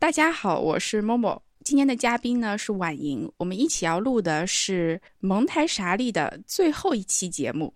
[0.00, 1.42] 大家好，我是某某。
[1.64, 7.74] 今天的嘉宾呢是婉莹，我们一起要录的是蒙台傻利的最后一期节目，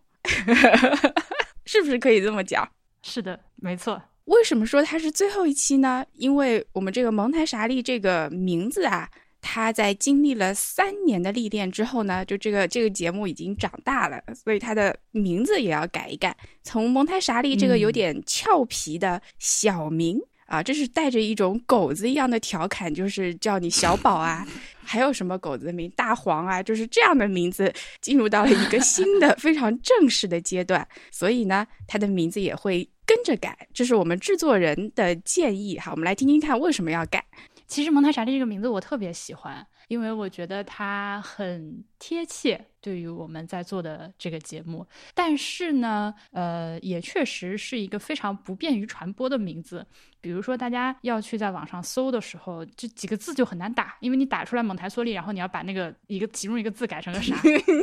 [1.66, 2.66] 是不是可以这么讲？
[3.02, 4.00] 是的，没错。
[4.26, 6.06] 为什么说它是最后一期呢？
[6.12, 9.10] 因为我们这个蒙台傻利这个名字啊，
[9.40, 20.20] 它在经历了三年的历练之后呢，就这个这个节目已经长大了，所以它的名字也要改一改，从蒙台傻利这个有点俏皮的小名。
[20.52, 24.46] 啊，这是带着一种狗子一样的调侃，就是叫你小宝啊，
[24.84, 27.72] 还有什么狗子的名大黄啊，就是这样的名字
[28.02, 37.24] 进入到了一个新的 非常正式的阶段，所以呢，它的名字也会跟着改，这是我们制作人的建议哈，我们来听听看为什么要改。
[37.66, 42.66] 其实蒙太傻利这个名字我特别喜欢，因为我觉得它很贴切。
[42.80, 49.86] 对于我们在做的这个节目，但是呢，呃，也确实是一个非常不便于传播的名字。
[50.20, 57.36] 比如说，大家要去在网上搜的时候，这几个字就很难打，因为你打出来蒙台梭利，然后你要把那个一个其中一个字改成个啥？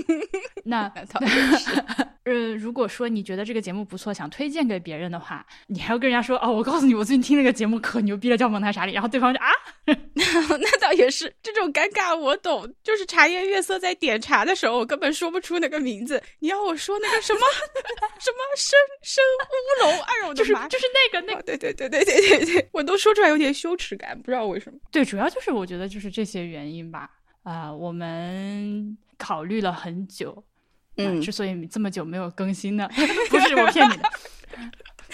[0.65, 0.89] 那
[2.29, 8.93] 呃，如果说你觉得这个节目不错，想推荐给别人的话，你还要跟人家说哦，我告诉你，我最近听那个节目可牛逼了，叫蒙台傻里。
[8.93, 9.49] 然后对方就啊，
[9.85, 12.73] 那倒也是，这种尴尬我懂。
[12.83, 14.79] 就是茶颜悦色在点茶的时候。
[14.79, 17.39] 我根本说不出那个名字，你要我说那个什么
[18.19, 19.21] 什么生生
[19.81, 20.67] 乌龙，哎呦我的妈！
[20.69, 24.79] 就是就是那个那个，对对对对对对对，我都说出来有点羞耻感，不知道为什么。
[24.89, 27.09] 对，主要就是我觉得就是这些原因吧。
[27.43, 30.43] 啊，我们考虑了很久，
[31.05, 32.87] 嗯，之所以这么久没有更新呢，
[33.29, 34.09] 不是我骗你的。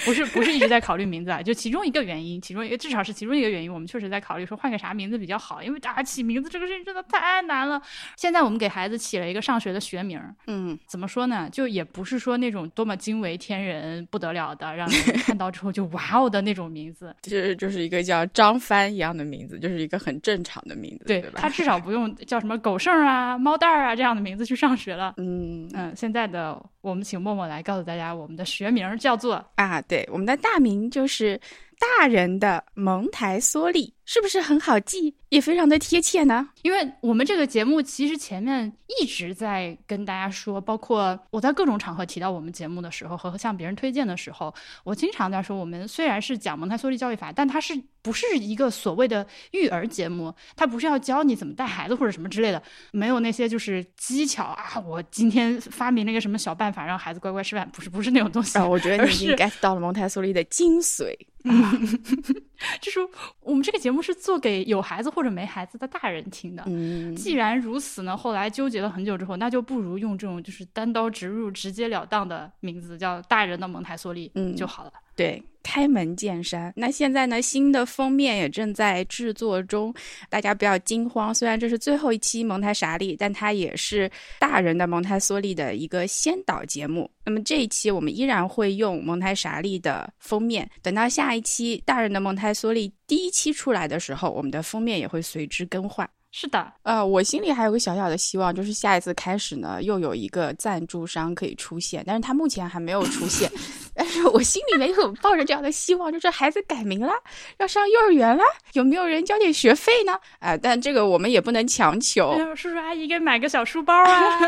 [0.03, 7.81] 不是不是一直在考虑名字啊，就其中一个原因，其中一个至少是其中一个原因，我们确实在考虑说换个啥名字比较好，因为大家起名字这个事情真的太难了。
[8.17, 11.49] 现在我们给孩子起了一个上学的学名，嗯，怎么说呢？
[11.51, 21.39] 就也不是说那种多么惊为天人、不得了的，让人看到之后就哇哦的那种名字， 就是就是一个叫张帆一样的名字，就是一个很正常的名字，对吧？
[21.41, 25.13] 他至少不用叫什么狗剩啊、猫蛋儿啊这样的名字去上学了。
[25.17, 29.81] 嗯嗯，现在的我们请默默来告诉大家，我们的学名叫做啊。
[29.81, 31.39] 对，我们的大名就是
[31.79, 33.93] 大人的蒙台梭利。
[34.07, 36.47] 是不是很好记，也非常的贴切呢？
[36.61, 44.53] 因为我们这个节目其实前面一直在跟大家说，包括我在各种场合提到我们节目的时候，和向别人推荐的时候，
[44.83, 50.31] 我经常在说，我们虽然是讲蒙台梭利教育法，但它是不是一个所谓的育儿节目？
[50.55, 52.61] 它不是要教你怎么带孩子或者什么之类的，
[52.91, 54.79] 没有那些就是技巧啊。
[54.85, 58.55] 我今天发明了一个什么小办法，让孩子乖乖吃饭，不是不是那种东西。
[58.69, 61.11] 我觉得你已经 get 到了蒙台梭利的精髓。
[62.81, 62.99] 就是
[63.41, 66.63] 我们这个节目是做给有孩子或者没孩子的大人听的。
[66.67, 74.91] 嗯，既然如此呢，后来纠结了很久之后，那就不如用这种就是单刀直入、直截了当的名字，叫“大人的蒙台梭利”嗯就好了。
[75.15, 75.41] 对。
[75.65, 76.71] 开门见山。
[76.75, 79.91] 那现在呢，新的封面也正在制作中，
[80.29, 81.33] 大家不要惊慌。
[81.33, 84.09] 虽然这是最后一期蒙台傻利，但它也是
[84.39, 87.09] 大人的蒙台梭利的一个先导节目。
[87.25, 90.69] 那么这一期我们依然会用蒙台傻利的封面。
[90.83, 96.07] 等到下一期大人的蒙台梭利第一期出来的时候，我们的封面也会随之更换。
[96.37, 103.49] 是的，呃，我心里还有个小小的希望，就是下一次开始呢，又有一个赞助商可以出现，但是他目前还没有出现。
[103.95, 107.13] 但是我心里面有抱着这样的希望，就是孩子改名了，
[107.59, 108.43] 要上幼儿园了，
[108.73, 110.11] 有没有人交点学费呢？
[110.39, 112.37] 啊，但这个我们也不能强求。
[112.53, 114.39] 叔叔阿姨给买个小书包啊，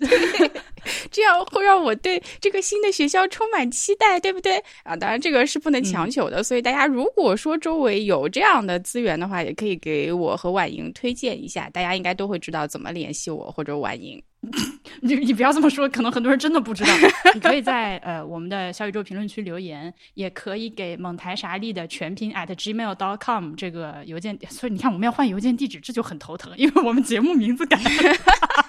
[1.12, 4.60] 这样会让我对这个新的学校充满期待，对不对？
[4.82, 6.42] 啊，当然这个是不能强求的。
[6.42, 11.12] 所以大家如果说周围有这样的资源的话，也可以给我和婉莹推。
[11.12, 14.20] 荐一下，大家应该都会知道怎么联系我或者婉莹。
[15.02, 16.90] 你你不要这么说，可能很多人真的不知道。
[17.34, 24.36] 你可以在呃我们的小宇宙评论区留言，也可以给蒙台傻利的全拼 at gmail dot com 这个邮件。
[24.48, 27.76] 所以你看，我们要换邮件地址，这就很头疼，因为我们节目名字改。
[27.76, 28.61] 啊，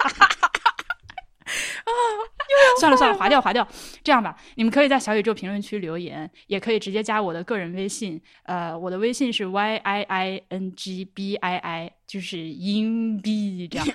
[2.80, 3.68] 算 了算了， 划掉划掉。
[4.04, 8.22] 这样吧，你们可以在小宇宙评论区留言，也可以直接加我的个人微信。
[8.44, 11.92] 呃，我的微信是 y i i n g b i i。
[12.06, 13.88] 就是硬币这样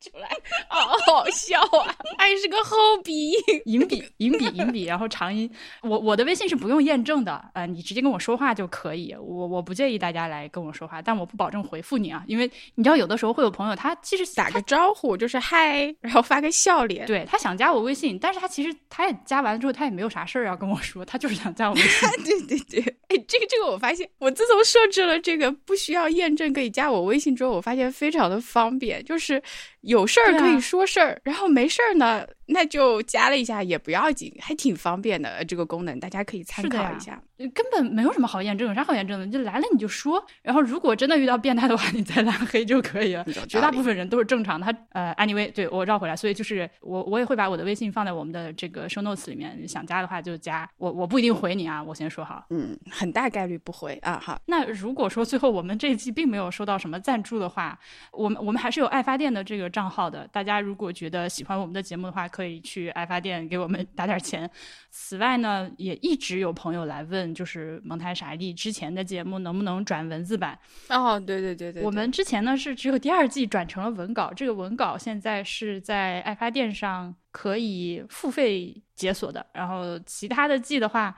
[0.00, 0.28] 出来，
[0.68, 1.94] 好好笑啊！
[2.18, 5.48] 还是个后鼻音，银笔，银笔，银笔，然后长音。
[5.82, 9.14] 我我的微信是不用验证的，呃，你直接跟我说话就可以。
[9.14, 22.08] 我我不介意大家来跟我说话，但我不保证回复你啊，因为你知道有的时候会有朋友，他其实打个招呼就是嗨，然后发个笑脸，对他想加我微信，但是他其实他也加完了之后，他也没有啥事儿要跟我说，他就是想加我微信。
[22.24, 26.70] 对对对，哎，这个这个我发现，我自从设置了这个不需要验证可可以。
[26.70, 29.42] 加我微信之后，我发现非常的方便，就是
[29.82, 37.20] 有事儿可以说事儿，然后没事儿呢，那就加了一下也不要紧，还挺方便的这个功能，大家可以参考一下。
[37.52, 39.26] 根本没有什么好验证，有啥好验证的？
[39.26, 44.64] 就来了你就说，然后如果真的遇到变态的话，你再拉黑就可以了绝大部分人都是正常的。
[44.64, 50.68] 他呃，anyway，对我绕回来，所以就是我我也会把我的微信放在我们的这个 show notes 里面，想加的话就加。
[50.76, 52.46] 我我不一定回你啊，我先说好。
[52.50, 54.20] 嗯，很大概率不回啊。
[54.22, 57.76] 好，那如果说最后我们这一季并没有收到什么赞助的话，
[58.12, 60.28] 我们我们还是有爱发电的这个账号的。
[60.28, 64.48] 大家如果觉得喜欢我们的节目的话，可以去爱发电给我们打点钱。
[64.90, 70.56] 此外呢，也一直有朋友来问，就是蒙台傻利之前的节目能不能转文字版？
[70.90, 81.16] 哦，对对对对，我们之前呢是只有第二季转成了文稿，这个文稿现在是在爱发电上可以付费解锁的，然后其他的季的话。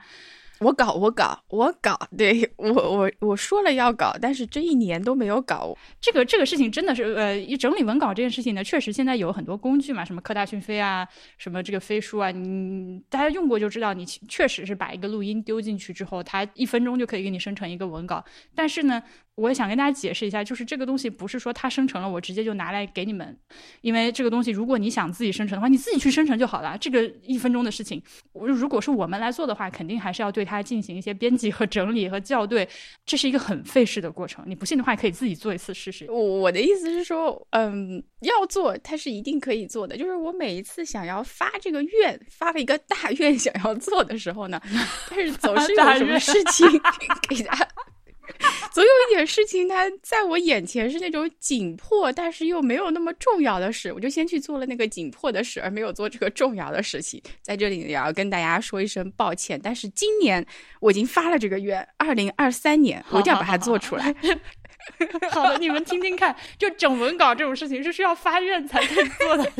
[0.59, 5.75] 我搞，我搞，我搞，对我我我说了要搞，但是这一年都没有搞。
[5.99, 11.07] 这个这个事情真的是，呃，一整理文稿这件事情呢，确实现在有很多工具嘛，什么科大讯飞啊，
[11.37, 18.23] 什么这个飞书啊，你大家用过就知道，你确实是把一个录音丢进去之后，它一分钟就可以给你生成一个文稿。
[18.55, 19.03] 但是呢，
[19.35, 23.37] 我也想跟大家解释一下，就是这个东西不是说它生成了，我直接就拿来给你们，
[23.81, 26.77] 因为这个东西如果你想自己生成的话，你自己去生成就好了。
[26.79, 28.01] 这个一分钟的事情，
[28.31, 32.67] 我如果是我们来做的话，肯定还是要对它进行一些编辑和整理和校对，
[33.05, 34.43] 这是一个很费事的过程。
[34.47, 36.09] 你不信的话，可以自己做一次试试。
[36.09, 39.97] 我我的意思是说，嗯，要做它是一定可以做的。
[39.97, 44.61] 就是我每一次想要发这个愿，发了一个大愿想要做的时候呢，
[45.09, 46.65] 但是总是有 什么事情
[47.27, 47.67] 给他。
[48.71, 57.21] 总有一点事情，它在我眼前是那种紧迫，但是又没有那么重要的事，我就先去做了那个紧迫的事，而没有做这个重要的事情。
[57.41, 59.59] 在这里也要跟大家说一声抱歉。
[59.63, 60.45] 但是今年
[60.81, 64.13] 我已经发了这个愿，二零二三年我一定要把它做出来。
[65.31, 69.51] 好的，你们听听看，就整文稿这种事情是需要发愿才可以做的。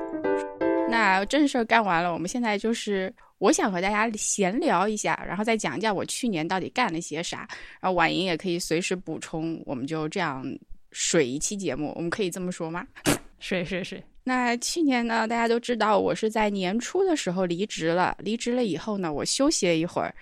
[0.90, 7.48] 那正事儿干完了，我们现在就是我想和大家闲聊一下，然后再讲讲我去年到底干了些啥。
[7.80, 10.44] 然后婉莹也可以随时补充，我们就这样
[10.92, 12.86] 水一期节目，我们可以这么说吗？
[13.38, 14.02] 水水水。
[14.24, 20.14] 那去年呢，大家都知道我是在年初的时候离职了，离职了以后呢，我休息了一会儿。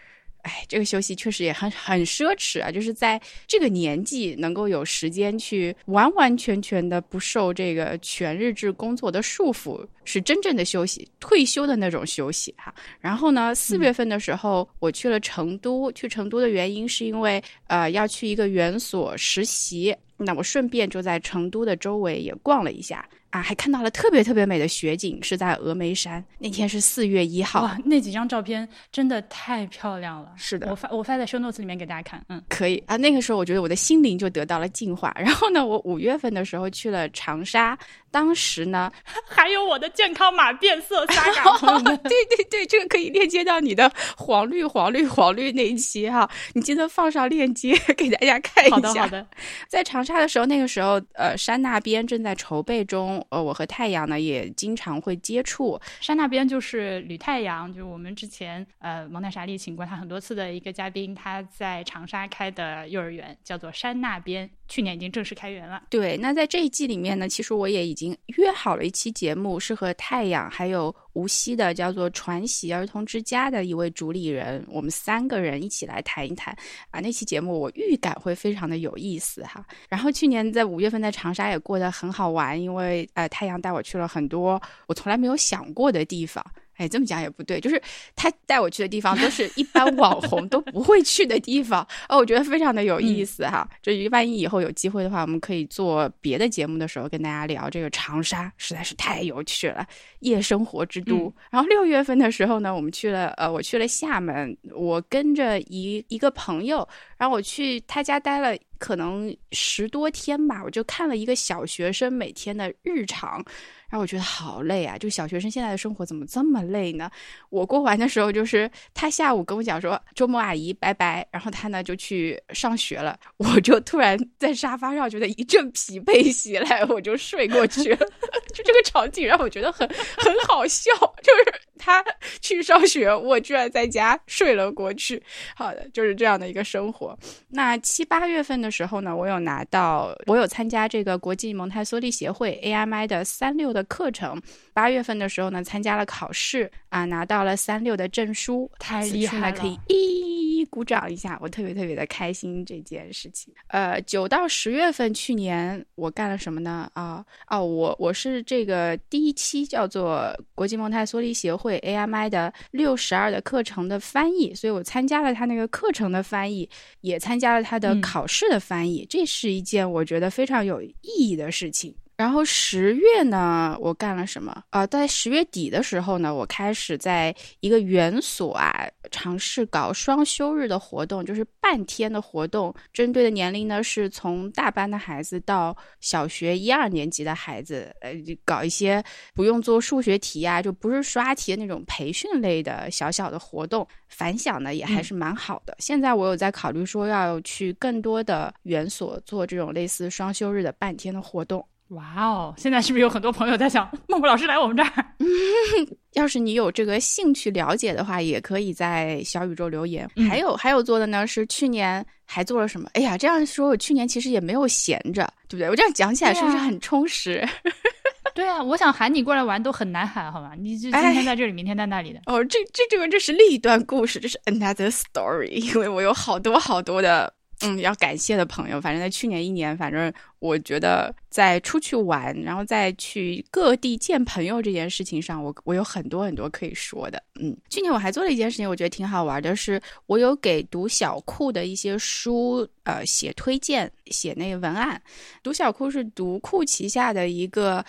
[0.46, 2.70] 哎，这个休息确实也很很奢侈啊！
[2.70, 12.72] 就是在这个年纪能够有时间去完完全全的不受这个全日制工作的束缚，是真正的休息，退休的那种休息哈。
[13.00, 23.04] 然后呢，四月份的时候我去了成都，去成都的原因是因为呃要去一个园所实习，那我顺便就在成都的周围也逛了一下。
[23.36, 26.24] 啊，还看到了特别特别美的雪景，是在峨眉山。
[26.38, 30.32] 那天是四月一号，哇，那几张照片真的太漂亮了。
[30.36, 32.24] 是的，我发我发在 show notes 里面给大家看。
[32.30, 32.96] 嗯，可以啊。
[32.96, 35.14] 那个时候我觉得我的心灵就得到了净化。
[35.18, 37.78] 然后呢，我五月份的时候去了长沙，
[38.16, 38.90] 当时呢
[39.28, 41.04] 还有我的健康码变色。
[41.04, 48.76] 对对对，这个可以链接到你的黄绿黄绿黄绿那一期哈，你记得放上链接给大家看一下。
[48.76, 49.26] 好的好的。
[49.68, 53.22] 在长沙的时候，那个时候呃山那边正在筹备中。
[53.28, 65.82] 呃，我和太阳呢也经常会接触山那边，就是吕太阳，就是我们之前呃蒙娜莎丽请过他很多次的一个嘉宾，他在长沙开的幼儿园叫做山那边，去年已经正式开园了。
[65.90, 76.56] 对，那在这一季里面呢，其实我也已经约好了一期节目，是和太阳还有无锡的叫做传习儿童之家的一位主理人，我们三个人一起来谈一谈
[76.90, 77.00] 啊。
[77.00, 79.64] 那期节目我预感会非常的有意思哈。
[79.88, 86.44] 然后去年在五月份在长沙也过得很好玩，因为呃太阳带我去了很多我从来没有想过的地方。
[86.76, 87.80] 哎，这么讲也不对，就是
[88.14, 93.68] 他带我去的地方都是一般网红都不会去的地方，哦，我觉得非常的有意思哈。
[93.82, 99.86] 至于万一以后有机会的话，我们可以做别的节目的时候跟大家聊这个长沙，实在是太有趣了，
[100.20, 101.16] 夜生活之都。
[101.16, 113.44] 嗯、然后六月份的时候呢，我们去了，呃，我去了厦门，我跟着一一个朋友，然后我去他家待了可能十多天吧，我就看了一个小学生每天的日常。
[113.88, 114.98] 然后我觉得好累啊！
[114.98, 117.10] 就小学生现在的生活怎么这么累呢？
[117.50, 127.96] 我过完的时候，就是他下午跟我讲说周末阿姨拜拜，然后他呢就去上学了， 我就突然在沙发上觉得一阵疲惫袭来，我就睡过去了。
[128.52, 130.90] 就这个场景让我觉得很很好笑，
[131.22, 132.04] 就是他
[132.40, 135.22] 去上学，我居然在家睡了过去。
[135.54, 137.16] 好的，就是这样的一个生活。
[137.48, 144.40] 那七八月份的时候呢，我有拿到，我有参加这个国际蒙台梭利协会 AMI 的三六的课程。
[144.72, 153.52] 八月份的时候呢，参加了考试啊，拿到了三六的证书，太厉害了，可以一鼓掌一下，我特别特别的开心这件事情。
[153.68, 156.90] 呃，九到十月份，去年我干了什么呢？
[156.94, 166.68] 啊哦，我我是这个第一期叫做国际蒙台梭利协会 AMI 的六十二的课程的翻译，所以我参加了他那个课程的翻译，
[167.02, 171.94] 也参加了他的考试的翻译，这是一件我觉得非常有意义的事情。
[172.16, 174.86] 然后十月呢，我干了什么啊？
[174.86, 188.14] 在十月底的时候呢，我开始在一个园所啊，尝试搞双休日的活动，就是半天的活动，针对的年龄呢是从大班的孩子到小学一二年级的孩子，呃，
[188.46, 189.04] 搞一些
[189.34, 195.76] 不用做数学题啊，就不是刷题的那种培训类的小小的活动，反响呢也还是蛮好的。
[195.80, 201.62] 现在我有在考虑说要去更多的园所做这种类似双休日的半天的活动。
[201.90, 202.54] 哇哦！
[202.56, 205.06] 现在是不是有很多朋友在想 孟博老师来我们这儿？
[206.14, 210.08] 要是你有这个兴趣了解的话，也可以在小宇宙留言。
[210.28, 212.90] 还有还有做的呢，是去年还做了什么？
[212.94, 215.68] 哎呀，这样说，我去年其实也没有闲着，对不对？
[215.70, 217.46] 我这样讲起来是不是很充实？
[218.34, 220.52] 对啊，我想喊你过来玩都很难喊，好吗？
[220.58, 222.20] 你就今天在这里，明天在那里的。
[222.26, 227.32] 哦，这这这个这是另一段故事，这是 another story，因为我有好多好多的。
[227.60, 237.22] 嗯，要感谢的朋友，反正在去年一年，反正我觉得在出去玩，然后再去各地见朋友这件事情上，我我有很多很多可以说的。
[237.40, 245.00] 嗯，去年我还做了一件事情，我觉得挺好玩的，是我有给读小库的一些书，呃，写推荐，写那个文案。
[245.42, 247.84] 读小库是读库旗下的一个。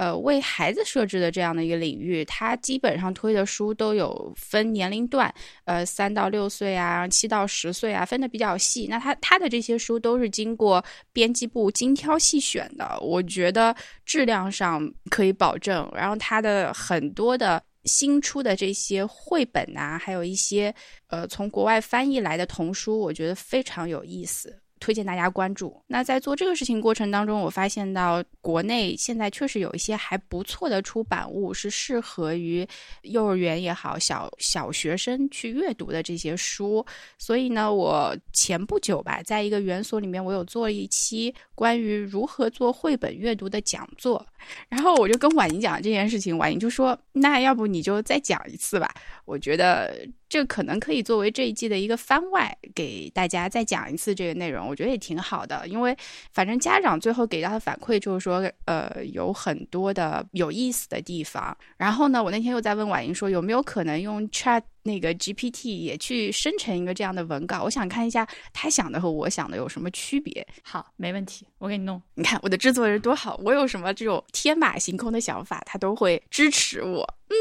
[0.00, 5.30] 呃，为孩子设置的这样的一个领域，它基本上推的书都有分年龄段，
[5.64, 8.86] 呃，三到六岁啊，七到十岁啊，分的比较细。
[8.88, 13.76] 那它它的这些书都是经过编辑部精挑细选的，我觉得
[14.06, 15.86] 质量上可以保证。
[15.94, 20.74] 然后它的很多的新出的这些绘本啊，还有一些
[21.08, 24.62] 呃从国外翻译来的童书，我觉得非常有意思。
[24.80, 25.80] 推荐大家关注。
[25.86, 32.66] 那在做这个事情过程当中，我发现到国内现在确实有一些还不错的出版物，是适合于
[33.02, 36.84] 幼儿园也好、小小学生去阅读的这些书。
[37.18, 44.26] 所以呢，我前不久吧，在一个园所里面，我有做一期关于如何做绘本阅读的讲座。
[44.70, 48.90] 然后我就跟婉莹讲这件事情，婉莹就说：“那要不你就再讲一次吧？”
[49.26, 50.08] 我觉得。
[50.30, 55.66] 这可能可以作为这一季的一个番外，给大家再讲一次这个内容，我觉得也挺好的。
[55.66, 55.96] 因为
[56.32, 61.56] 反正家长最后给到的反馈就是说，呃，有很多的有意思的地方。
[61.76, 67.62] 然后呢，我那天又在问婉莹说，有没有可能用 Chat 那个 GPT 也去生成一个这样的文稿？
[67.62, 70.46] 我想看一下他想的和我想的有什么区别。
[70.62, 72.00] 好，没问题，我给你弄。
[72.14, 77.02] 你看我的制作人多好，我有什么这种天马行空的想法，他都会支持我。
[77.28, 77.36] 嗯。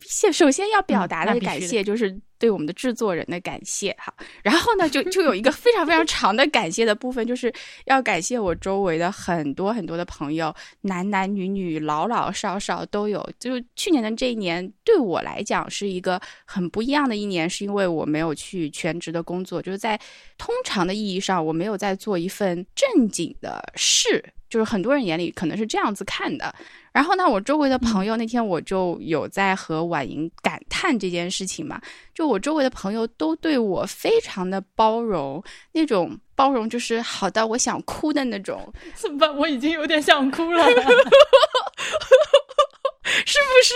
[0.00, 7.52] 先首先要表达的感谢就是对我们的制作人的感谢哈，然后呢就就有一个非常非常长的感谢的部分，就是
[7.84, 13.20] 要感谢我周围的很多很多的朋友，男男女女、老老少少都有。
[13.38, 19.98] 就去年的这一年对我来讲是一个很不一样的一年，是因为我没有去全职的工作，就是在
[20.38, 26.54] 通常的意义上我没有在做一份正经的事，就是很多人眼里可能是这样子看的。
[26.92, 31.80] 然后呢，我周围的朋友那天我就有在和婉莹感叹这件事情嘛，
[32.12, 38.72] 就我周围的朋友都对我非常的包容，那种包容就是好到我想哭的那种。
[38.96, 39.36] 怎么办？
[39.36, 40.64] 我已经有点想哭了。
[43.26, 43.74] 是不是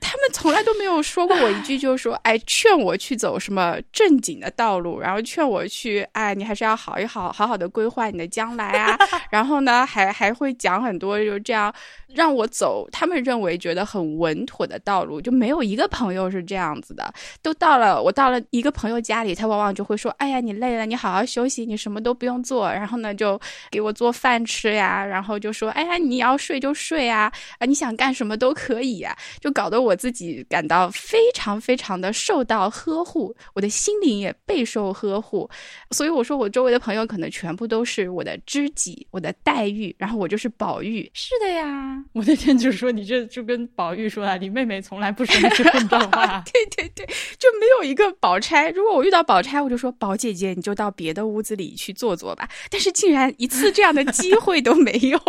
[0.00, 8.98] 他们从来都没有说过我一句，就是说，哎，劝我去走什么正经的道路，然后劝我去，哎，你还是要好一好，好好的规划你的将来啊。
[9.30, 11.72] 然后呢，还还会讲很多，就这样
[12.08, 17.12] 让我走他们认为觉得很稳妥的道路，就没有一个朋友是这样子的。
[17.42, 22.70] 都到了我到了一个朋友家里，他往往就会说，哎呀，你累了，你好好休息，你什么都不用做。
[22.70, 28.83] 然后呢，就给我做饭吃呀，然后就说，哎呀，你要睡就睡啊，啊，你想干什么都可以。
[28.84, 35.48] 以啊，就搞得我自己感到非常非常的受到呵护，我的心灵也备受呵护。
[35.90, 41.10] 所以我说，我周围的朋友可能全部都是我的知己，我的黛玉，然后我就是宝玉。
[41.14, 46.42] 是的呀，我那天就说，你这就跟宝玉说啊，你妹妹从来不说这种话。
[46.44, 47.06] 对对对，
[47.38, 48.70] 就没有一个宝钗。
[48.70, 52.48] 如果我遇到宝钗，我就说宝姐姐，你就到别的屋子里去坐坐吧。
[52.70, 55.20] 但是竟然一次这样的机会都没有。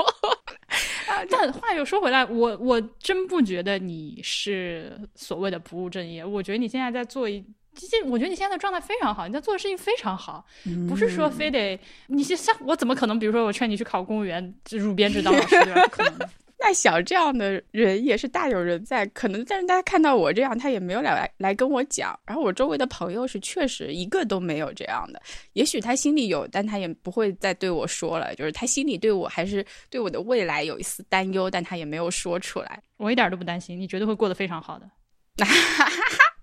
[1.46, 6.26] 但话又说回来，我我真不觉得你是所谓的不务正业。
[6.26, 7.44] 我觉得你现在在做一，
[7.76, 10.46] 其实我觉得你现在的状态非常好，你在做的事情非常好，
[10.90, 13.20] 不是说非得你像我怎么可能？
[13.20, 15.84] 比如说我劝你去考公务员，入编制当老师，对吧？
[15.84, 16.30] 不可能。
[16.60, 22.18] 那小这样的人也是大有人在，可能但是大家看到我这样，他也没有来来跟我讲。
[22.26, 25.22] 然后我周围的朋友是确实一个都没有这样的，
[25.54, 28.34] 也许他心里有，但他也不会再对我说了。
[28.36, 32.82] 就是他心里对我还是对我的未来有一丝担忧，但他也没有说出来。
[32.98, 34.90] 我一点都不担心，你绝对会过得非常好的。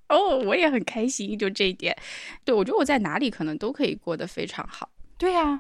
[0.09, 1.97] 哦，我也很开心，就这一点。
[2.45, 4.91] 对我觉得我在哪里可能都可以过得非常好。
[5.17, 5.59] 对呀。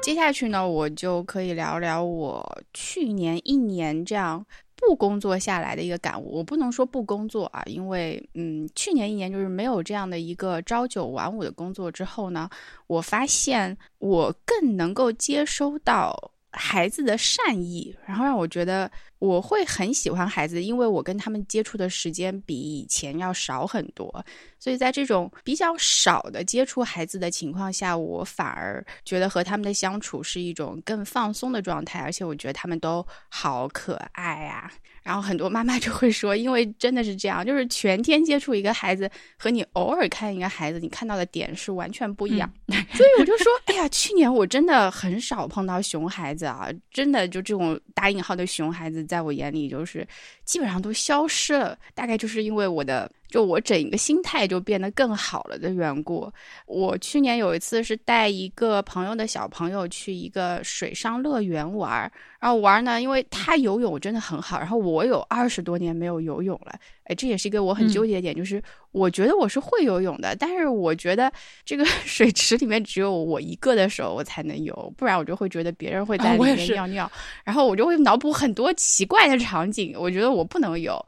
[0.00, 6.38] 接下去呢，我就可以聊聊我去年一年这样不工作下来的一个感悟。
[6.38, 12.48] 我不能说不工作啊，因为嗯，去年一年就是没有这样的一个朝九晚五的工作之后呢，
[12.86, 16.32] 我发现我更能够接收到。
[16.50, 24.24] 孩子的善意，然后让我觉得我会很喜欢孩子，因为我跟他们接触的时间比以前要少很多，
[24.58, 34.72] 所以在这种比较少的接触孩子的情况下，我反而觉得和他们的相处是一种更放松的状态，而且我觉得他们都好可爱啊。
[35.08, 42.52] 然后很多妈妈就会说，因为真的是这样，就是全天接触一个孩子和你偶尔看一个孩子，你看到的点是完全不一样。
[42.68, 50.06] 所以我就说，哎呀，去年我真的很少碰到熊孩子啊，真的就这种打引号的熊孩子，在我眼里就是
[50.44, 51.74] 基本上都消失了。
[51.94, 53.10] 大概就是因为我的。
[53.28, 56.30] 就我整一个心态就变得更好了的缘故。
[56.66, 66.72] 我去年有一次是带一个朋友的小朋友去一个水上乐园玩，然后玩呢，因为他游泳真的很好，然后我有二十多年没有游泳了，
[67.04, 71.30] 哎，这也是一个我很纠结的点，就是我觉得我是会游泳的，但是我觉得
[71.64, 77.10] 这个 水池里面只有我一个的时候我才能游，不然我就会觉得别人会在里面尿尿，
[77.44, 80.98] 然后我就会脑补很多奇怪的场景，我觉得我不能游。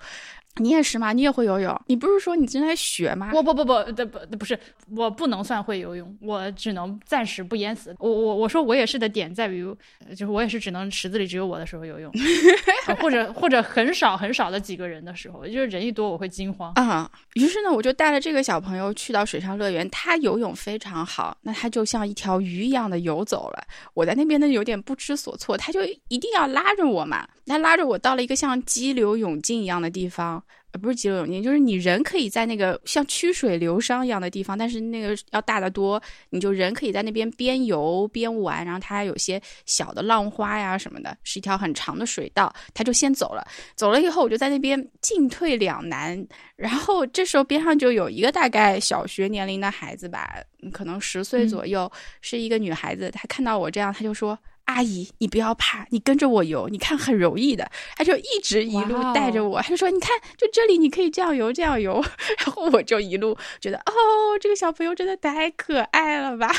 [0.57, 1.13] 你也是吗？
[1.13, 1.81] 你也会游泳？
[1.87, 3.31] 你不是说你正在学吗？
[3.31, 4.59] 不不不不，不不不是，
[4.97, 7.95] 我不能算会游泳，我只能暂时不淹死。
[7.99, 9.65] 我我我说我也是的点在于，
[10.11, 12.13] 就是我也是只能池子里只有我的时候游泳，
[13.01, 17.11] 或者或者很少很少的几个人的时候，就是人一多我会惊慌啊。
[17.35, 23.63] 于是呢，我就带了这个小朋友去到水上乐园，他游泳非常好，那他就像一条鱼一样的游走了。
[23.95, 30.40] 我在那边呢有点不知所措，他就一定要拉着我嘛，他拉着我到了一个像激流勇进一样的地方。
[30.73, 46.25] 呃，不是急流勇进，就是你人可以在那个像曲水流觞一样的地方，但是那个要大得多，你就人可以在那边边游边玩，然后它还有些小的浪花呀什么的，是一条很长的水道，他就先走了，走了以后我就在那边进退两难，
[46.57, 50.37] 然后这时候边上就有一个大概小学年龄的孩子吧，
[50.73, 54.39] 可能十岁左右，是一个女孩子，她看到我这样，她就说。
[54.75, 57.71] 阿姨，你不要怕，你跟着我游，你看很容易的。
[57.97, 62.03] 他就一直一路带着我，他就说：“你看，就这里，你可以这样游，这样游。”
[62.45, 63.93] 然后我就一路觉得，哦，
[64.41, 66.51] 这个小朋友真的太可爱了吧。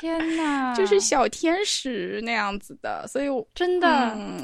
[0.00, 3.88] 天呐， 就是小天使那样子的，所以我真的，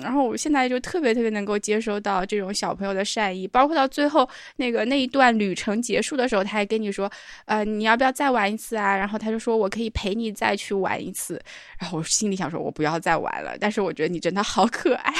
[0.02, 7.10] 然后我现在就特别特别能够接收到这种小朋友的善意，包括到最后那个那一段旅程结束的时候，他还跟你说，
[7.46, 8.96] 呃，你要不要再玩一次啊？
[8.96, 11.40] 然后他就说我可以陪你再去玩一次，
[11.80, 15.12] 然后我心里想说，我不要再玩了，但是我觉得你真的好可爱。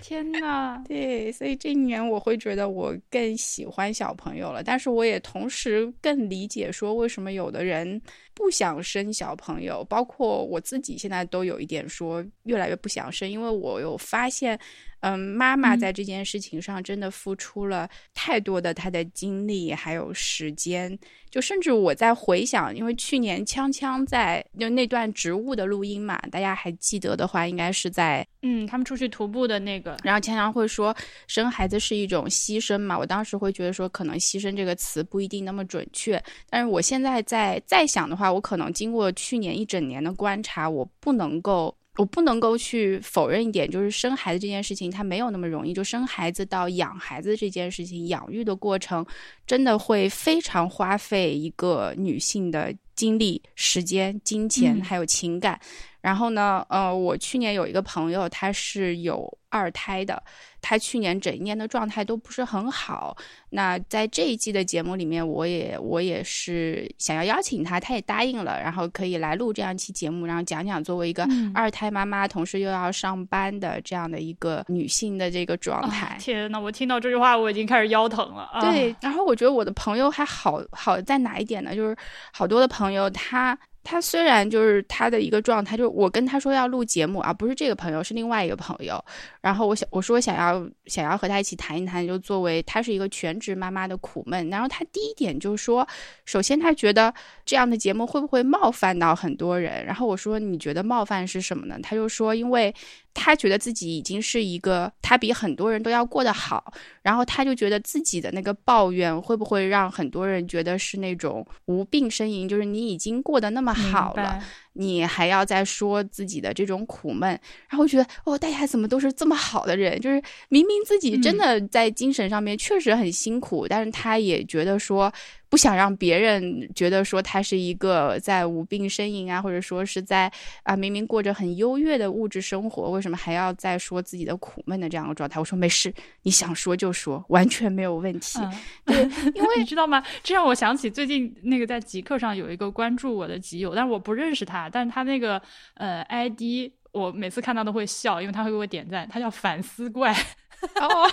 [0.00, 8.00] 天呐， 对，所以这一年我会觉得我更喜欢小朋友了，但是我也同时更理解说为什么有的人
[8.38, 14.56] 不想生小朋友，包括我自己现在都有一点说越来越不想生，因为我有发现。
[15.00, 20.98] 嗯，妈妈在这件事情上真的付出了太多的她的精力还有时间，
[21.30, 30.92] 就甚至我在回想，因为去年锵锵在就那段植物的录音嘛，大家还记得的话，应该是在嗯他们出去徒步的那个，然后锵锵会说
[31.28, 36.20] 生孩子是一种牺牲嘛，我当时会觉得说可能牺牲这个词不一定那么准确，
[36.50, 41.74] 但是我现在在再想的话，我可能经过去年一整年的观察，我不能够。
[41.96, 45.74] 我不能够去否认一点，就是生孩子这件事情它没有那么容易。
[45.74, 49.04] 就生孩子到养孩子这件事情，养育的过程
[49.48, 55.58] 真的会非常花费一个女性的精力、时间、金钱还有情感。
[56.00, 60.20] 然后呢，呃，我去年有一个朋友，他是有二胎的。
[60.60, 63.16] 他去年整一年的状态都不是很好。
[63.50, 76.16] 那在这一季的节目里面，我也我也是想要邀请他，他也答应了，然后可以来录这样一期节目，然后讲讲作为一个二胎妈妈，同时又要上班的这样的一个女性的这个状态。
[76.18, 78.42] 天呐，我听到这句话我已经开始腰疼了。
[78.52, 81.74] 啊对，然后我觉得我的朋友还好好在哪一点呢？
[81.74, 81.96] 就是
[82.32, 89.02] 好多的朋友朋友他他虽然就是他的一个状态，就是我跟他说要录节目啊，不是这个朋友，是另外一个朋友。
[89.40, 94.48] 然后我想我说想要想要和他一起谈一谈，就作为他是一个全职妈妈的苦闷。
[94.50, 95.86] 然后他第一点就是说，
[96.24, 97.12] 首先他觉得
[97.46, 99.84] 这样的节目会不会冒犯到很多人？
[99.84, 101.78] 然后我说你觉得冒犯是什么呢？
[101.82, 102.74] 他就说，因为
[103.14, 113.74] 他觉得自己已经是一个他比很多人都要过得好，然后他就觉得自己的那个抱怨会不会让很多人觉得是那种无病呻吟，就是你已经过得那么。
[113.78, 114.42] 好了，
[114.78, 117.28] 你还要再说自己的这种苦闷，
[117.68, 120.00] 然后觉得哦，大家怎么都是这么好的人？
[120.00, 125.12] 就是明明自己真的在精神上面确实很辛苦，但是他也觉得说。
[125.50, 130.30] 不想让别人觉得说他是一个在无病呻吟啊，或者说是在
[130.62, 135.40] 啊明明过着很优越的物质生活，为什么还要再说自己的苦闷的这样的状态？
[135.40, 135.90] 我说没事，
[136.22, 138.38] 你想说就说，完全没有问题。
[138.84, 139.00] 对，
[139.34, 140.04] 因 为你知道吗？
[140.22, 145.40] 这让我想起最近那个在极客上有一个关注我的极友，但是我不认识他，但是他那个
[145.74, 150.12] 呃 ID 我每次看到都会笑，因为他会给我点赞，他叫反思怪。
[150.12, 151.08] 哦，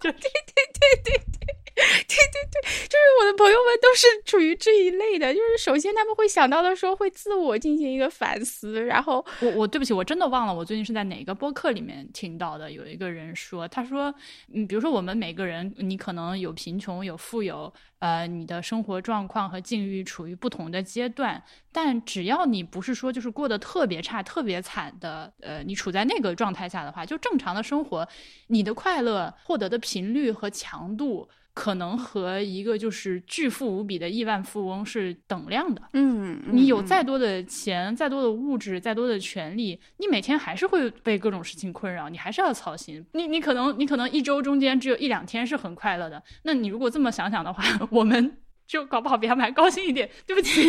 [0.00, 1.54] 对对对对对。
[2.08, 14.12] 对对对，就是我的朋友们都是处于这一类的，就是首先他们会想到的时候会自我进行一个反思，然后我我对不起，我真的忘了我最近是在哪个播客里面听到的，有一个人说，他说，
[14.52, 28.08] 嗯，比如说我们每个人，你可能有贫穷有富有，呃，你的生活状况和境遇处于不同的阶段，但只要你不是说就是过得特别差、特别惨的，呃，你处在那个状态下的话，就正常的生活，
[28.48, 31.28] 你的快乐获得的频率和强度。
[31.58, 35.82] 可能和一个就是巨富无比的亿万富翁是等量的。
[35.92, 43.04] 嗯，你有再多的钱、再多的物质、再多的权利，你每天还是会被各种事情困扰，你还是要操心。
[43.10, 46.22] 你你可能你可能一周中间只有一两天是很快乐的。
[46.44, 50.08] 那你如果这么想想的话，我们就搞不好比他们还高兴一点。
[50.24, 50.62] 对不起，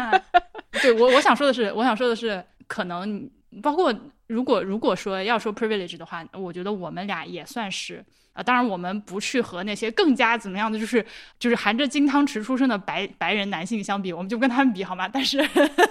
[0.80, 3.30] 对我我想说的是，我想说的是，可能
[3.62, 3.94] 包括
[4.28, 8.02] 如果如果说要说 privilege 的话，我觉得我们俩也算是。
[8.36, 11.04] 啊，当然我们不去和那些更加怎么样的，就是
[11.38, 15.08] 就是含着金汤匙出生的白白人男性相比，我们就跟他们比好吗？
[15.08, 15.38] 但是，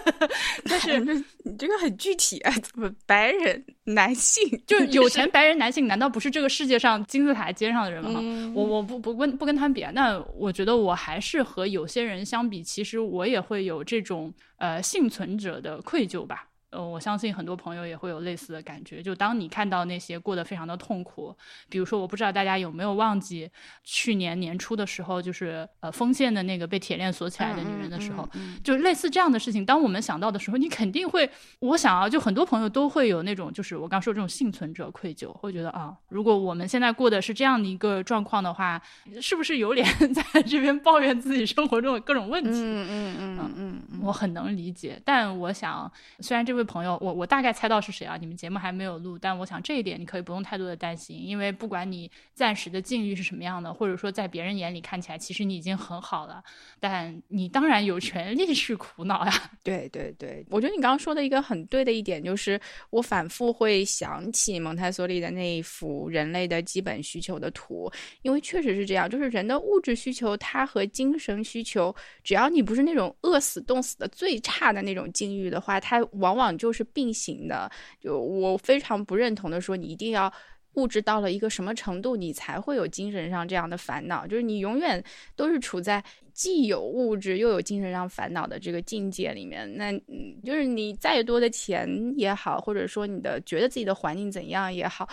[0.69, 0.99] 但是
[1.43, 8.21] 你这个很具体啊，怎么白人男性就 有钱白人男性，难道不是这个世界上金字塔尖上的人吗？
[8.53, 16.47] 我我不不跟不跟他们比啊，那我觉得我还是和有些人相比，其实我也会有这种呃幸存者的愧疚吧。
[16.71, 19.01] 呃，我相信很多朋友也会有类似的感觉。
[19.01, 21.33] 就当你看到那些过得非常的痛苦，
[21.69, 23.49] 比如说，我不知道大家有没有忘记
[23.83, 28.27] 去年年初的时候，就是呃丰县的那个被铁链锁起来的女人的时候，
[28.61, 29.65] 就类似这样的事情。
[29.65, 38.81] 当我们想到的时候，你肯定会，我想啊，就很多朋友都会有那种，就是我刚说这种幸存者愧疚，会觉得啊，如果我们现在过的是这样的一个状况的话，
[39.21, 42.49] 是不是有脸在这边抱怨自己生活中的各种问题？
[42.51, 45.01] 嗯嗯嗯嗯嗯，我很能理解。
[45.05, 46.64] 但我想，虽然这位。
[46.65, 48.17] 朋友，我我大概猜到是谁啊？
[48.17, 56.41] 你们节目还没有录，但我想这一点你可以不用太多的担心，因为不管你暂时的境遇是什么样的，或者说在别人眼里看起来，其实你已经很好了，
[56.79, 59.31] 但你当然有权利去苦恼呀。
[59.61, 76.44] 对对对，我觉得你刚刚说的一个很对的一点就是，我反复会想起蒙台梭利的那一幅人类的基本需求的图，因为确实是这样，就是人的物质需求，它和精神需求，只要你不是那种饿死冻死的最差的那种境遇的话，它往往。
[76.51, 80.31] 就是并行的，就我非常不认同的说，你一定要
[80.73, 84.27] 物质到了一个什么程度，你才会有精神上这样的烦恼。
[84.27, 85.03] 就是你永远
[85.35, 86.03] 都是处在
[86.35, 89.73] 既有物质又有精神上烦恼的这个境界里面。
[89.77, 95.07] 那嗯，就是你再多的钱也好，或者说你的觉得自己的环境怎样也好，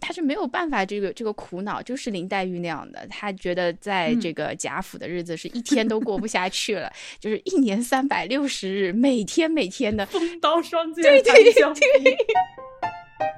[0.00, 12.16] 他是没有办法这个这个苦恼，就是林黛玉那样的，他觉得在这个贾府的日子是一天都过不下去了， 就是一年三百六十日，每天每天的 风刀霜剑对对对。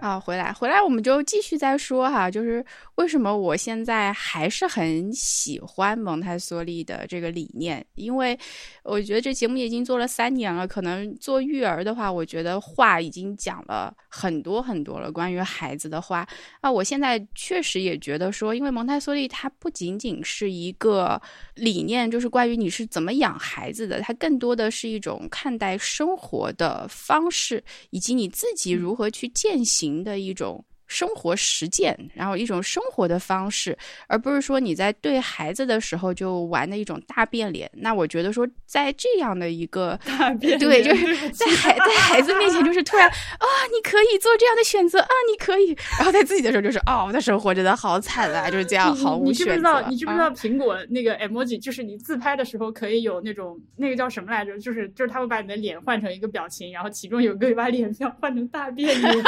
[0.00, 2.62] 啊，回来回来，我们就继续再说哈，就是
[2.96, 8.38] 为什么我现在还是很喜欢蒙台梭利的这个理念，因为
[8.82, 16.26] 我觉得这节目已经做了三年了，可能做育儿的话，我觉得话已经讲了很多很多了，关于孩子的话
[16.60, 21.20] 啊，我现在确实也觉得说，因为蒙台梭利它不仅仅是一个
[21.54, 29.73] 理念，就是关于你是怎么养孩子的，它更多的是一种看待生活的方式，以及你自己如何去践行。
[30.04, 37.68] 的一种生活实践，然后一种生活的方式，而不是说你在对孩子的时候就玩的一种大变脸。
[37.74, 43.08] 那我觉得说，在这样的一个大变对，就是在孩在孩子面前，就是突然
[43.40, 49.52] 啊，你可以做这样的选择啊，你可以，然后在自己的时候就是哦，我的生活真的好惨啊，就是这样毫无选择。
[49.52, 49.88] 你知不知道？
[49.88, 54.56] 你知不知道苹果那个 emoji，就是你自拍的时候可以有那种那个叫什么来着？
[54.60, 59.24] 就是就是他会把你的脸换成一个表情，然后其中有个把脸 要换成大变脸。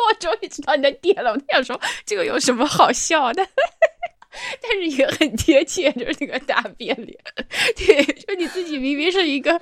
[0.08, 3.46] 我终于知道你的点了，我想说这个有什么好笑的？
[4.62, 7.18] 但是也很贴切，就是那个大变脸。
[7.76, 9.58] 对，就你自己明明是一个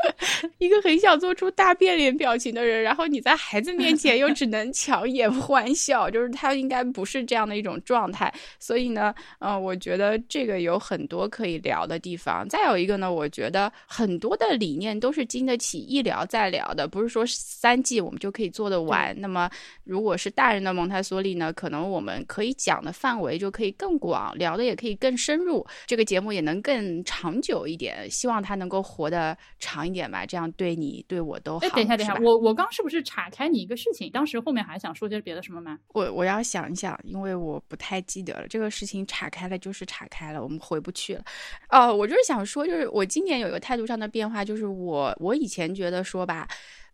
[0.58, 8.32] 一个很想做出大变脸表情的人，然后你在孩子面前又只能强颜欢笑，就是他应该不是这样的一种状态。
[8.58, 12.46] 所以呢，嗯，我觉得这个有很多可以聊的地方。
[12.48, 19.18] 再有一个呢，我觉得很多的理念都是经得起一聊再聊的，不是说三季我们就可以做得完。
[19.18, 19.48] 那么，
[19.84, 24.57] 如果是大人的蒙台梭利呢，可能我们可以讲的范围就可以更广，聊。
[24.64, 28.10] 也可以更深入，这个节目也能更长久一点。
[28.10, 31.66] 希望它能够活得长一点吧，这样对你对我都好。
[31.66, 34.10] 哎，等一下，等一下，我我刚是不是岔开你一个事情？
[34.10, 35.78] 当时后面还想说些别的什么吗？
[35.88, 38.46] 我我要想一想，因为我不太记得了。
[38.48, 41.24] 这个事情岔开了就是岔开了，我们回不去了。
[41.70, 46.48] 哦，我就是想说，就是我今年有一个态度上的变化，就是我我以前觉得说吧。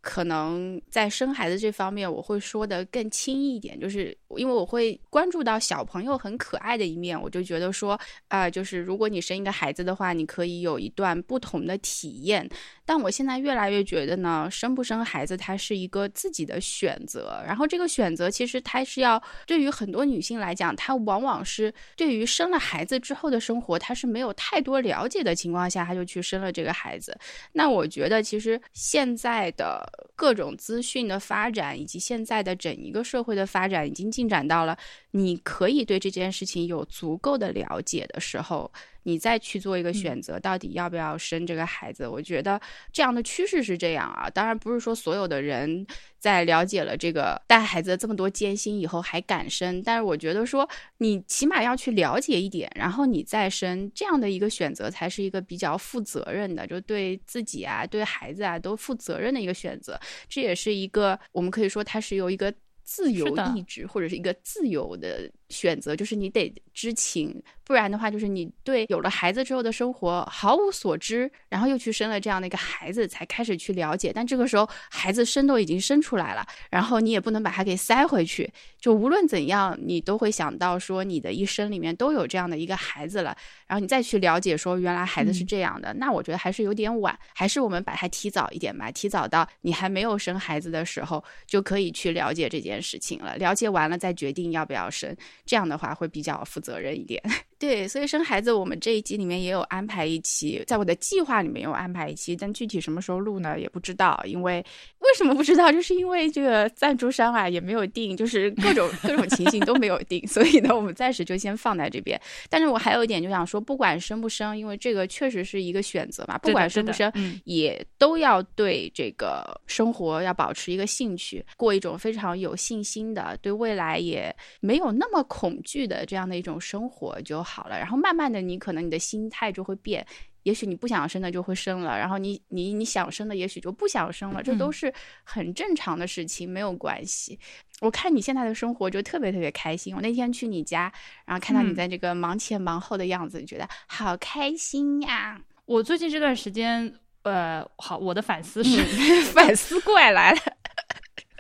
[0.05, 12.47] 可能在生孩子这方面，我会说的更轻一点，就是因为我会关注到小朋友很可爱的一面，我就觉得说，啊，就是如果你生一个孩子的话，你可以有一段不同的体验。
[12.85, 27.17] 但我现在越来越觉得呢，生不生孩子它是一个自己的选择，然后这个选择其实它是要对于很多女性来讲，她往往是对于生了孩子之后的生活，她是没有太多了解的情况下，她就去生了这个孩子。
[27.53, 29.91] 那我觉得其实现在的。
[30.17, 34.77] 各种资讯的发展，以及现在的整一个社会的发展，已经进展到了
[35.17, 38.71] 你可以对这件事情有足够的了解的时候，
[39.05, 42.07] 你再去做一个选择，到底要不要生这个孩子？
[42.09, 42.61] 我觉得
[42.93, 44.29] 这样的趋势是这样啊。
[44.29, 45.87] 当然，不是说所有的人
[46.19, 59.97] 在了解了这个带孩子这么多艰辛以后还敢生，但是我觉得说你起码要去了解一点，然后你再生，这样的一个选择才是一个比较负责任的，就对自己啊、对孩子啊都负责任的一个选择。
[60.29, 62.53] 这也是一个我们可以说它是由一个
[62.85, 65.31] 自由意志或者是一个自由的。
[65.55, 74.11] 选择就是你得知情，不然的话就是你对有了孩子之后的生活毫无所知，然后又去生了这样的一个孩子，才开始去了解。
[74.13, 78.53] 但这个时候孩子生都已经生出来了，然后你也不能把它给塞回去。
[78.81, 83.37] 就无论怎样，你都会想到说你的一生里面都有这样的一个孩子了，
[83.67, 85.95] 然后你再去了解说原来孩子是这样的。
[85.95, 93.37] 那我觉得还是有点晚，还是我们把它提早一点吧，提早到你还没有生孩子的时候就可以去了解这件事情了。
[93.37, 95.15] 了解完了再决定要不要生。
[95.45, 97.23] 这样的话会比较负责任一点，
[97.59, 104.65] 对，所以生孩子我们这一集里面也有安排一期，在我的计划里面有安排一期，但具体什么时候录呢也不知道，因为
[105.01, 105.73] 为什么不知道？
[105.73, 112.21] 就是因为这个赞助商啊也没有定，就是各种各种情形都没有定， 所以呢我们暂时就先放在这边。
[112.49, 117.13] 但是我还有一点就想说，不管生不生，因为这个确实是一个选择嘛，不管生不生，
[117.45, 125.25] 也都要对这个生活要保持一个兴趣，过一种非常有信心的，对未来也没有那么。
[125.27, 130.05] 恐惧的这样的一种生活就好了，然后慢慢的，你可能你的心态就会变，
[130.43, 137.39] 也许你不想生的就会生了，然后你你你想生的也许就不想生了，这都是很正常的事情，没有关系。
[137.81, 140.91] 我看你现在的生活就特别特别开心，我那天去你家，
[141.27, 145.41] 然后看到你在这个忙前忙后的样子，觉得好开心呀。
[145.67, 148.83] 我最近这段时间，呃，好，我的反思是
[149.33, 150.39] 反思怪来了。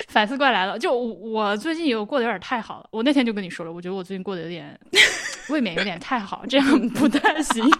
[0.09, 2.89] 反思怪来了，就我最近有过得有点太好了。
[2.91, 4.79] 我那天就跟你说了，我觉得我最近过得有点
[5.49, 7.65] 未免有点太好，这样不太行。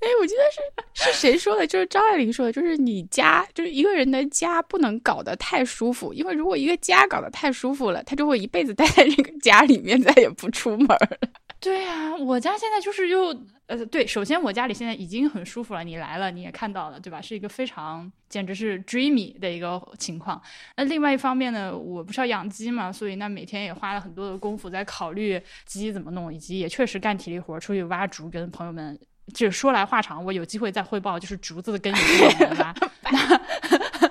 [0.00, 1.66] 哎，我记得是是谁说的？
[1.66, 11.18] 就是张爱玲说的，就是你家就是一个人的家不能搞得太舒服，因为如果一个家搞得太舒服了，他就会一辈子待在这个家里面，再也不出门了。
[11.60, 13.26] 对呀，我家现在就是又
[13.66, 17.20] 呃，对，首先我家里现在已经很舒服了，你来了你也看到了，对吧？
[17.20, 20.40] 是一个非常简直是 dreamy 的一个情况。
[20.76, 28.98] 那另外一方面呢，我不是要养鸡嘛，所以那每天也花了很多的功夫在考虑鸡怎么弄，以及也确实干体力活，出去挖竹，跟朋友们。
[29.32, 32.74] 就说来话长，我有机会再汇报，就是竹子的根有多难挖。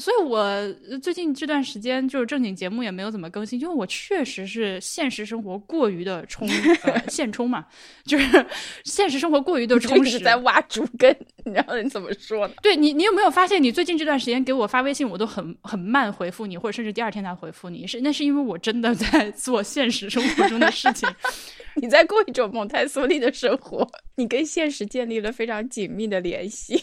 [0.00, 6.48] 所以我最近这段时间就是正经节目也没有怎么更新，因为我确实是现实生活过于的充
[6.82, 7.66] 呃现充嘛，
[8.04, 8.46] 就是
[8.84, 12.54] 现实生活过于的充实，在挖竹根，你知道你怎么说呢？
[12.62, 17.86] 对你，你有没有发现你最近这段时间给我发微信，我都很很慢回复你，或者甚至第二天才回复你？
[17.86, 21.08] 是那是因为我真的在做现实生活中的事情，
[21.76, 23.86] 你在过一种蒙台梭利的生活，
[24.16, 26.82] 你跟现实建立了非常紧密的联系。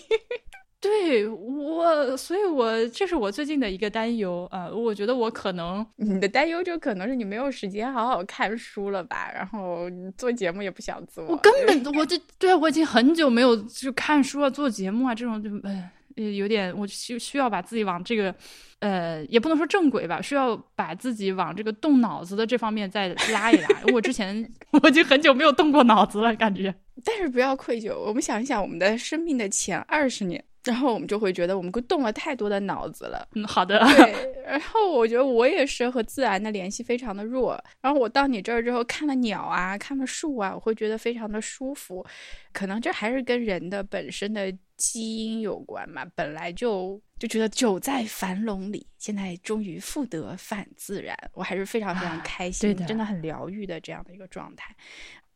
[0.80, 4.70] 对我，所以我这是我最近的一个担忧啊！
[4.70, 11.26] 我觉得我可能 你的担忧就可能是你没有时间好好看书了吧，然后做节目也不想做。
[11.28, 18.34] 我根本我这对我已经很久没有就看书啊、做节目啊这种就呃有点我需需要把自己往这个
[18.80, 23.68] 呃也不能说正轨吧，需要把自己往这个动脑子的这方面再拉一拉。
[23.92, 26.76] 我之前我已经很久没有动过脑子了，感觉。
[27.04, 30.44] 但是不要愧疚，我们想一想我们的生命的前二十年。
[30.68, 33.28] 然后我们就会觉得我们动了太多的脑子了。
[33.34, 33.80] 嗯，好的。
[33.80, 37.62] 对， 然后我觉得我也是和自然的联系非常的弱。
[37.82, 42.06] 然后我到你这儿之后，看了鸟啊，看了树啊，我会觉得非常的舒服。
[42.52, 46.06] 可能这还是跟人的本身的基因有关嘛。
[46.16, 54.76] 本来就就觉得久在樊笼里，现在终于复得返自然，我还是非常非常开心，真的很疗愈的这样的一个状态。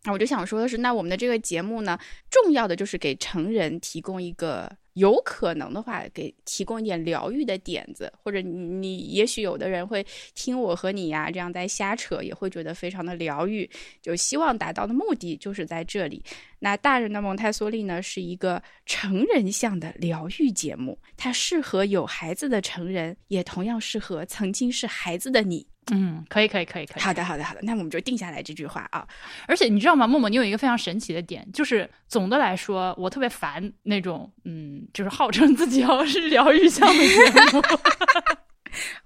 [0.03, 1.97] 那我就想说的是，那我们的这个节目呢，
[2.29, 4.71] 重要的就是给成人提供一个。
[4.95, 13.69] 有可能的话，给提供一点疗愈的点子，或者你你也许有的人会听我和你呀这样在瞎扯，也会觉得非常的疗愈。
[14.01, 16.21] 就希望达到的目的就是在这里。
[16.59, 25.65] 那大人的蒙台梭利呢，是一个成人向的疗愈节目，它适合有孩子的成人，也同样适合曾经是孩子的你。
[25.93, 27.03] 嗯，可以，可以，可以，可以。
[27.03, 27.59] 好的，好的，好的。
[27.63, 29.05] 那我们就定下来这句话啊。
[29.45, 37.61] 而且你知道吗，默默，你有一个非常神奇的点，就是总的来说，我特别烦那种，嗯，就是号称自己要是疗愈向的节目。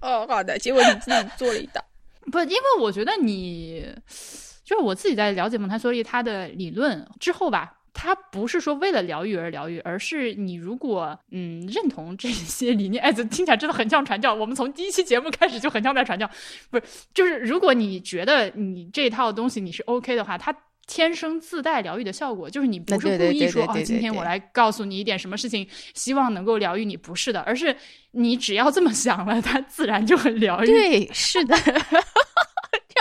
[0.00, 0.56] 哦，好的。
[0.58, 1.84] 结果你自己做了一道。
[2.30, 3.84] 不，因为我觉得你，
[4.64, 7.75] 就是我自己在了解蒙台梭利他的理论之后吧。
[7.98, 14.34] 他不是说为了疗愈而疗愈，而是你如果嗯认同这些理念，哎，这听起来真的很像传教。
[14.34, 16.28] 我们从第一期节目开始就很像在传教，
[16.68, 16.84] 不是？
[17.14, 20.54] 就是如果你觉得你这套东西你是 OK 的话，它
[20.86, 22.50] 天生自带疗愈的效果。
[22.50, 27.74] 就是你不是故意说啊，今天我来告诉你一点什么事情，希望能够疗愈你，不是的，而是
[28.10, 30.66] 你只要这么想了，它自然就很疗愈。
[30.66, 31.56] 对，是的。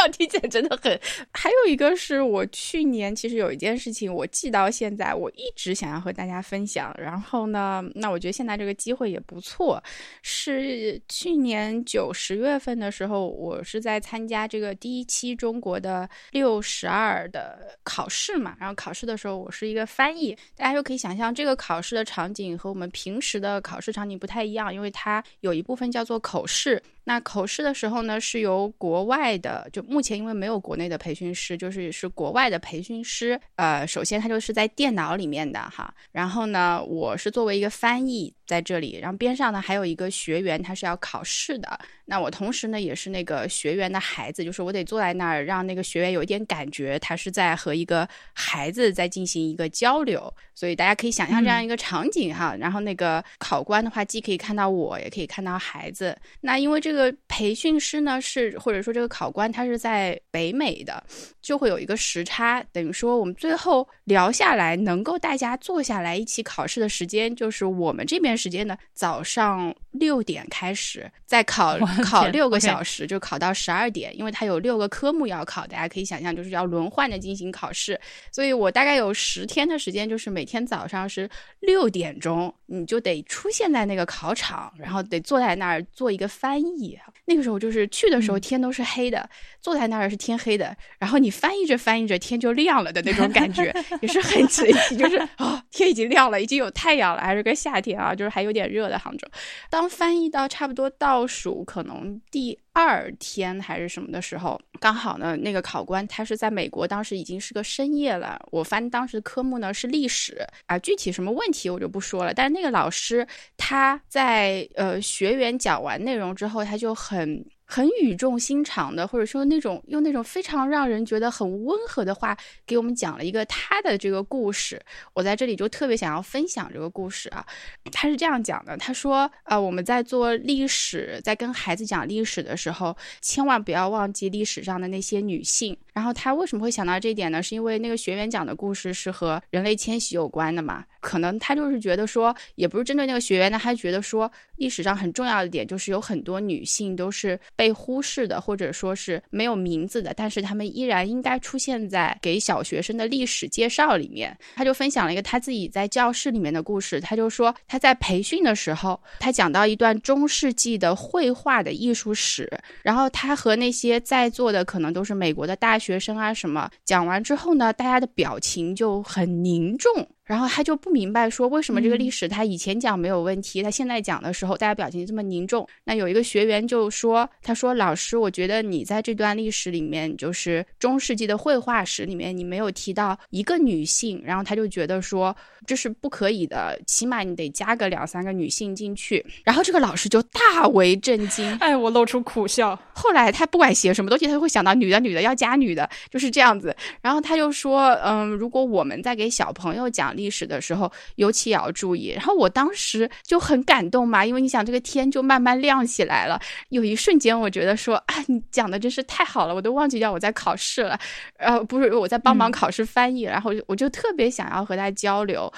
[0.05, 0.99] 这样听起来真的很。
[1.31, 6.93] 还有一个是我去年其实有一件事情我记到现在，我一直想要和大家分享。
[6.97, 9.81] 然后呢，那我觉得现在这个机会也不错。
[10.21, 18.55] 是去年九十月份的时候，我是在参加这个第一期中国的六十二的考试嘛。
[18.59, 20.35] 然后考试的时候，我是一个翻译。
[20.55, 26.81] 大家就可以想象，这个考试的场景和我们平时的考试场景不太一样，因为它有一部分叫做口试。
[27.05, 33.39] 那口试的时候呢，是由国外的，就目前因为没有国内的培训师，就是是国外的培训师。
[33.55, 41.79] 呃，首先他就是在电脑里面的哈，然后呢，我是作为一个翻译在这里，然后边上呢还有一个学员，他是要考试的。
[42.05, 50.31] 那我同时呢也是那个学员的孩子，就是我得坐在那儿，让那个学员有一点感觉，他是在和一个孩子在进行一个交流。
[50.57, 52.55] 所以大家可以想象这样一个场景哈。
[52.57, 56.17] 然后那个考官的话，既可以看到我，也可以看到孩子。
[56.39, 61.03] 那因为这个培训师呢是，或者说这个考官他是在北美的，
[61.41, 71.77] 就会有一个时差，等于说我们最后聊下来，能够大家坐下来一起考试的时间，就是我们这边时间呢早上六点开始，再考。
[72.03, 77.99] 考六个小时，就考到十二点，因为它有六个科目要考，大家可以想象，就是要轮换的进行考试。
[78.31, 86.97] 所以我大概有十天的时间，就是每天早上是六点钟，你就得出现在那个考场，然后得坐在那儿做一个翻译。
[87.25, 89.27] 那个时候就是去的时候天都是黑的，
[89.61, 94.97] 坐在那儿是天黑的，然后你翻译着翻译着天就亮了的那种感觉， 也是很神奇。
[94.97, 99.25] 就是啊，天已经亮了，已经有太阳了，还是个夏天啊，就是还有点热的杭州。
[99.69, 101.85] 当翻译到差不多倒数可。
[101.85, 108.43] 能第二天还是什么的时候，刚好呢，那个考官他是在美国，当时已经是个深夜了。
[108.49, 112.33] 我翻当时的科目呢是历史啊，具体什么问题我就不说了。
[112.33, 113.23] 但是那个老师
[113.55, 117.45] 他在呃学员讲完内容之后，他就很。
[117.65, 124.79] 很语重心长的，或者说那种用那种非常让人觉得很温和的话，给我们讲了一个他的这个故事。
[125.13, 127.45] 我在这里就特别想要分享这个故事啊。
[127.91, 135.77] 他是这样讲的：他说，呃，我们在做历史，在跟孩子讲历史的时候，千万不要忘记历史上的那些女性。
[135.95, 137.41] 然后他为什么会想到这一点呢？
[137.41, 140.83] 是因为那个学员讲的故事是和人类迁徙有关的嘛？
[140.99, 154.37] 可能他就是觉得说，也不是针对那个学员，那他觉得说，历史上很重要的点就是有很多女性都是被忽视的，或者说是没有名字的，但是她们依然应该出现在给小学生的历史介绍里面。
[154.55, 169.91] 他就分享了一个他自己在教室里面的故事，他就说他在培训的时候，他讲到一段中世纪的绘画的艺术史，然后他和那些在座的可能都是美国的大学学生啊什么，讲完之后呢，大家的表情就很凝重。
[170.25, 175.67] 然后他就不明白说为什么这个历史他以前讲没有问题，他现在讲的时候大家表情这么凝重。
[175.83, 185.35] 那有一个学员就说：“他说老师，我觉得你在这段历史里面，就是中世纪的绘画史里面，你没有提到一个女性。”然后他就觉得说
[185.67, 189.23] 这是不可以的，起码你得加个两三个女性进去。
[189.43, 192.75] 然后这个老师就大为震惊，哎，我露出苦笑。
[192.93, 196.75] 后来他不管写什么东西，他都会想到女的女的要加女的，就是这样子。
[196.99, 202.09] 然后他就说：“嗯，如果我们在给小朋友讲。”历史的时候，尤其也要注意。
[202.09, 206.39] 然后我当时就很感动嘛，因为你想，这个天就慢慢亮起来了。
[206.69, 210.99] 有一瞬间，我觉得说啊，你讲的真是太好了，我都忘记掉我在考试了，
[211.37, 213.23] 呃，不是我在帮忙考试翻译。
[213.23, 215.51] 然后我就特别想要和他交流，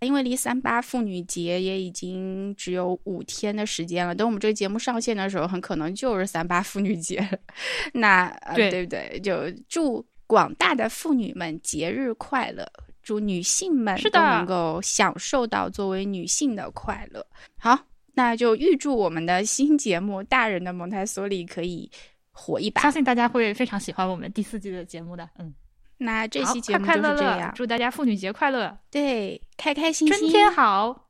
[0.00, 4.14] 因为离三八妇女节也已经只有五天的时间了。
[4.14, 7.26] 等我们这个节目上线的时候，很可能就是三八妇女节。
[7.94, 9.20] 那对对不对？
[9.20, 12.66] 就祝广大的妇女们节日快乐。
[13.02, 17.24] 祝女性们都能够享受到作为女性的快乐。
[17.58, 17.78] 好，
[18.14, 21.90] 那就预祝我们的新节目《大人的蒙台梭利》可以
[22.30, 22.82] 火一把。
[22.82, 25.28] 相信大家会非常喜欢我们第四季的节目的。
[25.38, 25.52] 嗯，
[25.98, 27.52] 那这期节目就是这样。
[27.54, 28.76] 祝大家妇女节快乐！
[28.90, 31.06] 对，开开心心，春天好。